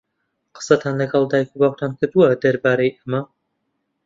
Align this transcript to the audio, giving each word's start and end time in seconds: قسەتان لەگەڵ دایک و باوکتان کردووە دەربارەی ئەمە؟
قسەتان 0.57 0.93
لەگەڵ 1.01 1.23
دایک 1.31 1.49
و 1.51 1.59
باوکتان 1.61 1.91
کردووە 1.99 2.27
دەربارەی 2.43 2.95
ئەمە؟ 2.97 3.21